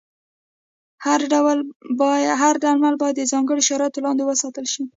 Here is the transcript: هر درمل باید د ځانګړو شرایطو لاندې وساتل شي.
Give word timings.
هر 2.43 2.55
درمل 2.63 2.95
باید 3.01 3.15
د 3.17 3.21
ځانګړو 3.31 3.65
شرایطو 3.69 4.03
لاندې 4.05 4.23
وساتل 4.25 4.65
شي. 4.73 4.83